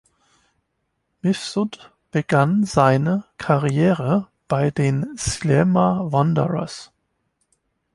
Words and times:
Mifsud 1.21 1.91
begann 2.09 2.63
seine 2.63 3.23
Karriere 3.37 4.29
bei 4.47 4.71
den 4.71 5.15
Sliema 5.15 6.11
Wanderers. 6.11 6.91